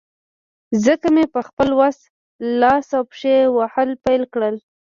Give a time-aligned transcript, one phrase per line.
[0.85, 1.97] ځکه مې په خپل وس،
[2.59, 4.55] لاس او پښې وهل پیل کړل.